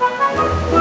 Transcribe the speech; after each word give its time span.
Música 0.00 0.73